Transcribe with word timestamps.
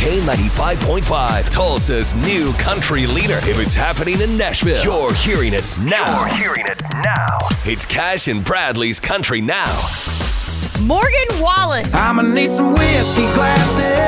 K95.5, 0.00 1.50
Tulsa's 1.50 2.14
new 2.24 2.54
country 2.54 3.06
leader. 3.06 3.36
If 3.42 3.58
it's 3.58 3.74
happening 3.74 4.18
in 4.22 4.34
Nashville, 4.34 4.82
you're 4.82 5.12
hearing 5.12 5.52
it 5.52 5.62
now. 5.84 6.24
You're 6.24 6.36
hearing 6.36 6.64
it 6.66 6.80
now. 7.04 7.36
It's 7.66 7.84
Cash 7.84 8.26
and 8.26 8.42
Bradley's 8.42 8.98
Country 8.98 9.42
Now. 9.42 9.70
Morgan 10.86 11.28
Wallen. 11.38 11.84
I'ma 11.92 12.22
need 12.22 12.48
some 12.48 12.72
whiskey 12.72 13.30
glasses, 13.34 13.99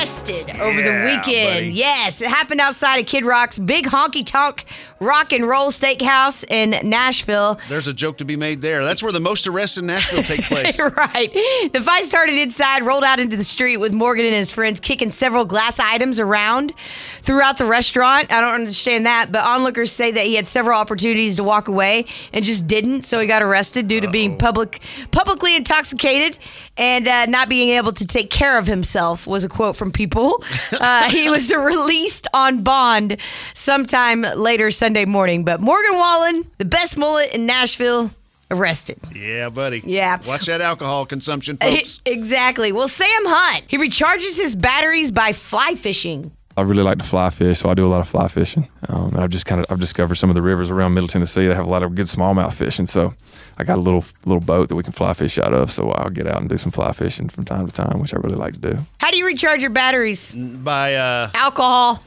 arrested 0.00 0.48
over 0.60 0.80
the 0.82 1.02
weekend. 1.04 1.54
buddy. 1.56 1.68
Yes, 1.68 2.22
it 2.22 2.28
happened 2.28 2.60
outside 2.60 2.96
of 3.00 3.06
Kid 3.06 3.24
Rock's 3.26 3.58
big 3.58 3.86
honky 3.86 4.24
tonk 4.24 4.64
rock 4.98 5.32
and 5.32 5.46
roll 5.48 5.70
steakhouse 5.70 6.44
in 6.50 6.88
Nashville. 6.88 7.58
There's 7.68 7.86
a 7.86 7.92
joke 7.94 8.18
to 8.18 8.24
be 8.24 8.36
made 8.36 8.60
there. 8.60 8.84
That's 8.84 9.02
where 9.02 9.12
the 9.12 9.20
most 9.20 9.46
arrests 9.46 9.76
in 9.78 9.86
Nashville 9.86 10.22
take 10.22 10.42
place. 10.44 10.78
right. 10.78 11.32
The 11.72 11.80
fight 11.82 12.04
started 12.04 12.38
inside, 12.38 12.84
rolled 12.84 13.04
out 13.04 13.18
into 13.18 13.36
the 13.36 13.44
street 13.44 13.76
with 13.78 13.92
Morgan 13.92 14.24
and 14.26 14.34
his 14.34 14.50
friends 14.50 14.80
kicking 14.80 15.10
several 15.10 15.44
glass 15.44 15.78
items 15.78 16.18
around 16.20 16.74
throughout 17.18 17.58
the 17.58 17.64
restaurant. 17.64 18.32
I 18.32 18.40
don't 18.40 18.54
understand 18.54 19.06
that, 19.06 19.32
but 19.32 19.44
onlookers 19.44 19.90
say 19.92 20.10
that 20.10 20.24
he 20.24 20.34
had 20.34 20.46
several 20.46 20.78
opportunities 20.78 21.36
to 21.36 21.44
walk 21.44 21.68
away 21.68 22.06
and 22.32 22.44
just 22.44 22.66
didn't, 22.66 23.02
so 23.02 23.18
he 23.20 23.26
got 23.26 23.42
arrested 23.42 23.88
due 23.88 24.00
to 24.00 24.10
being 24.10 24.36
public 24.38 24.80
publicly 25.10 25.56
intoxicated 25.56 26.38
and 26.76 27.06
uh, 27.08 27.26
not 27.26 27.48
being 27.48 27.70
able 27.70 27.92
to 27.92 28.06
take 28.06 28.30
care 28.30 28.56
of 28.58 28.66
himself 28.66 29.26
was 29.26 29.44
a 29.44 29.48
quote 29.48 29.76
from 29.76 29.89
people. 29.92 30.42
Uh, 30.72 31.08
he 31.10 31.28
was 31.30 31.52
released 31.54 32.26
on 32.34 32.62
bond 32.62 33.16
sometime 33.54 34.22
later 34.22 34.70
Sunday 34.70 35.04
morning, 35.04 35.44
but 35.44 35.60
Morgan 35.60 35.94
Wallen, 35.94 36.50
the 36.58 36.64
best 36.64 36.96
mullet 36.96 37.34
in 37.34 37.46
Nashville, 37.46 38.10
arrested. 38.50 38.98
Yeah, 39.14 39.48
buddy. 39.48 39.80
Yeah. 39.84 40.18
Watch 40.26 40.46
that 40.46 40.60
alcohol 40.60 41.06
consumption, 41.06 41.56
folks. 41.60 42.00
Exactly. 42.04 42.72
Well, 42.72 42.88
Sam 42.88 43.06
Hunt, 43.08 43.64
he 43.68 43.78
recharges 43.78 44.38
his 44.38 44.56
batteries 44.56 45.10
by 45.10 45.32
fly 45.32 45.74
fishing. 45.76 46.32
I 46.60 46.62
really 46.62 46.82
like 46.82 46.98
to 46.98 47.04
fly 47.04 47.30
fish, 47.30 47.58
so 47.58 47.70
I 47.70 47.74
do 47.74 47.86
a 47.86 47.88
lot 47.88 48.00
of 48.00 48.08
fly 48.08 48.28
fishing. 48.28 48.68
Um, 48.88 49.14
and 49.14 49.20
I've 49.20 49.30
just 49.30 49.46
kind 49.46 49.62
of 49.62 49.66
I've 49.70 49.80
discovered 49.80 50.16
some 50.16 50.28
of 50.28 50.34
the 50.34 50.42
rivers 50.42 50.70
around 50.70 50.92
Middle 50.92 51.08
Tennessee 51.08 51.46
that 51.46 51.54
have 51.54 51.66
a 51.66 51.70
lot 51.70 51.82
of 51.82 51.94
good 51.94 52.06
smallmouth 52.06 52.52
fishing. 52.52 52.86
So 52.86 53.14
I 53.56 53.64
got 53.64 53.78
a 53.78 53.80
little 53.80 54.04
little 54.26 54.42
boat 54.42 54.68
that 54.68 54.76
we 54.76 54.82
can 54.82 54.92
fly 54.92 55.14
fish 55.14 55.38
out 55.38 55.54
of. 55.54 55.72
So 55.72 55.90
I'll 55.90 56.10
get 56.10 56.26
out 56.26 56.38
and 56.38 56.50
do 56.50 56.58
some 56.58 56.70
fly 56.70 56.92
fishing 56.92 57.30
from 57.30 57.44
time 57.44 57.66
to 57.66 57.72
time, 57.72 57.98
which 57.98 58.12
I 58.12 58.18
really 58.18 58.36
like 58.36 58.52
to 58.54 58.60
do. 58.60 58.78
How 58.98 59.10
do 59.10 59.16
you 59.16 59.24
recharge 59.24 59.62
your 59.62 59.70
batteries? 59.70 60.32
By 60.32 60.96
uh, 60.96 61.30
Alcohol. 61.34 62.02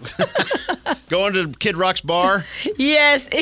going 1.09 1.34
to 1.34 1.48
Kid 1.58 1.76
Rock's 1.76 2.02
bar. 2.02 2.46
yes. 2.78 3.28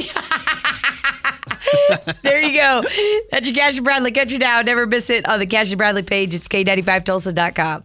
there 2.21 2.41
you 2.41 2.57
go. 2.57 2.83
That's 3.31 3.47
your 3.47 3.55
Cash 3.55 3.77
and 3.77 3.83
Bradley 3.83 4.11
Country 4.11 4.37
Now. 4.37 4.61
Never 4.61 4.87
miss 4.87 5.09
it 5.09 5.27
on 5.27 5.39
the 5.39 5.45
Cash 5.45 5.71
and 5.71 5.77
Bradley 5.77 6.03
page. 6.03 6.33
It's 6.33 6.47
K95Tulsa.com. 6.47 7.83